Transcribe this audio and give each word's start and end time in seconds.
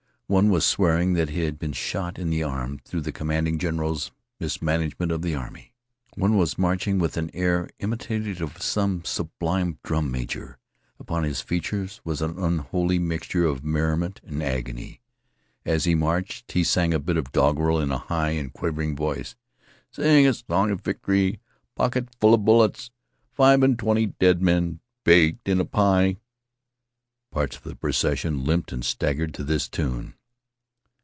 One 0.27 0.49
was 0.49 0.65
swearing 0.65 1.11
that 1.15 1.31
he 1.31 1.41
had 1.41 1.59
been 1.59 1.73
shot 1.73 2.17
in 2.17 2.29
the 2.29 2.41
arm 2.41 2.79
through 2.85 3.01
the 3.01 3.11
commanding 3.11 3.59
general's 3.59 4.11
mismanagement 4.39 5.11
of 5.11 5.23
the 5.23 5.35
army. 5.35 5.73
One 6.15 6.37
was 6.37 6.57
marching 6.57 6.99
with 6.99 7.17
an 7.17 7.31
air 7.33 7.69
imitative 7.79 8.41
of 8.41 8.61
some 8.61 9.03
sublime 9.03 9.79
drum 9.83 10.09
major. 10.09 10.57
Upon 11.01 11.25
his 11.25 11.41
features 11.41 11.99
was 12.05 12.21
an 12.21 12.37
unholy 12.39 12.97
mixture 12.97 13.43
of 13.45 13.65
merriment 13.65 14.21
and 14.23 14.41
agony. 14.41 15.01
As 15.65 15.83
he 15.83 15.95
marched 15.95 16.53
he 16.53 16.63
sang 16.63 16.93
a 16.93 16.97
bit 16.99 17.17
of 17.17 17.33
doggerel 17.33 17.81
in 17.81 17.91
a 17.91 17.97
high 17.97 18.29
and 18.31 18.53
quavering 18.53 18.95
voice: 18.95 19.35
"Sing 19.91 20.25
a 20.25 20.33
song 20.33 20.71
'a 20.71 20.77
vic'try, 20.77 21.33
A 21.33 21.39
pocketful 21.75 22.33
'a 22.33 22.37
bullets, 22.37 22.89
Five 23.33 23.61
an' 23.65 23.75
twenty 23.75 24.05
dead 24.17 24.41
men 24.41 24.79
Baked 25.03 25.49
in 25.49 25.59
a 25.59 25.65
pie." 25.65 26.15
Parts 27.33 27.57
of 27.57 27.63
the 27.63 27.75
procession 27.75 28.45
limped 28.45 28.71
and 28.71 28.85
staggered 28.85 29.33
to 29.33 29.43
this 29.43 29.67
tune. 29.67 30.13